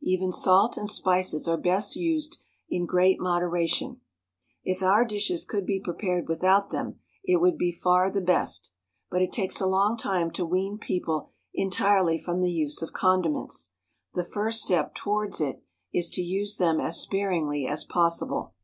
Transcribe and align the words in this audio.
Even 0.00 0.32
salt 0.32 0.78
and 0.78 0.88
spices 0.88 1.46
are 1.46 1.58
best 1.58 1.94
used 1.94 2.38
in 2.70 2.86
great 2.86 3.20
moderation; 3.20 4.00
if 4.64 4.82
our 4.82 5.04
dishes 5.04 5.44
could 5.44 5.66
be 5.66 5.78
prepared 5.78 6.26
without 6.26 6.70
them 6.70 7.00
it 7.22 7.38
would 7.38 7.58
be 7.58 7.70
far 7.70 8.10
the 8.10 8.22
best; 8.22 8.70
but 9.10 9.20
it 9.20 9.30
takes 9.30 9.60
a 9.60 9.66
long 9.66 9.98
time 9.98 10.30
to 10.30 10.46
wean 10.46 10.78
people 10.78 11.28
entirely 11.52 12.18
from 12.18 12.40
the 12.40 12.50
use 12.50 12.80
of 12.80 12.94
condiments; 12.94 13.72
the 14.14 14.24
first 14.24 14.62
step 14.62 14.94
towards 14.94 15.38
it 15.38 15.62
is 15.92 16.08
to 16.08 16.22
use 16.22 16.56
them 16.56 16.80
as 16.80 16.98
sparingly 16.98 17.66
as 17.66 17.84
possible. 17.84 18.54